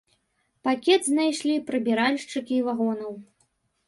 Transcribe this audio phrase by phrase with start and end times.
[0.67, 3.13] Пакет знайшлі прыбіральшчыкі вагонаў.